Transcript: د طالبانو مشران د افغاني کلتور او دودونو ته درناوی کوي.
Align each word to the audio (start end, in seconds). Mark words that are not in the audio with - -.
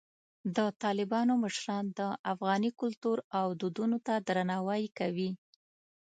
د 0.55 0.57
طالبانو 0.83 1.33
مشران 1.43 1.85
د 1.99 2.01
افغاني 2.33 2.69
کلتور 2.81 3.17
او 3.39 3.47
دودونو 3.59 3.97
ته 4.05 4.13
درناوی 4.27 4.83
کوي. 4.99 5.31